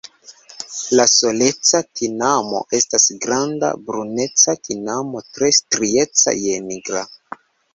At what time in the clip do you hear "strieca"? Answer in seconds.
5.63-6.35